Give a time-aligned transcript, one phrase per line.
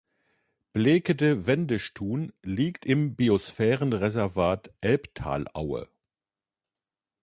[0.73, 5.89] Bleckede-Wendischthun liegt im Biosphärenreservat Elbtalaue.